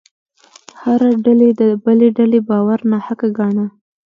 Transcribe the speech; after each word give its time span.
هره 0.81 1.09
ډلې 1.25 1.49
د 1.59 1.61
بلې 1.83 2.09
ډلې 2.17 2.39
باور 2.49 2.79
ناحقه 2.91 3.27
ګاڼه. 3.37 3.65